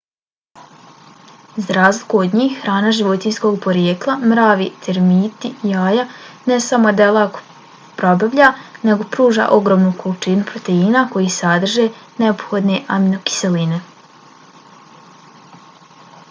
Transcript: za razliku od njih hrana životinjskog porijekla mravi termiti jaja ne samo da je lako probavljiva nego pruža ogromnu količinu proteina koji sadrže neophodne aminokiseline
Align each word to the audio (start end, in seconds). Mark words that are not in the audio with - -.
za 1.65 1.73
razliku 1.77 2.19
od 2.21 2.37
njih 2.39 2.53
hrana 2.61 2.93
životinjskog 2.99 3.59
porijekla 3.65 4.15
mravi 4.31 4.65
termiti 4.85 5.51
jaja 5.73 6.07
ne 6.53 6.57
samo 6.69 6.95
da 7.01 7.07
je 7.09 7.13
lako 7.19 7.43
probavljiva 8.01 8.49
nego 8.91 9.07
pruža 9.17 9.47
ogromnu 9.59 9.93
količinu 10.01 10.49
proteina 10.55 11.05
koji 11.15 11.33
sadrže 11.39 11.87
neophodne 12.25 12.81
aminokiseline 12.99 13.83